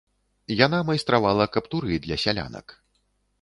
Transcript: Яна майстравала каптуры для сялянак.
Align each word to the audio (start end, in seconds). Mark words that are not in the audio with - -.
Яна 0.65 0.79
майстравала 0.87 1.45
каптуры 1.59 2.01
для 2.07 2.17
сялянак. 2.23 2.77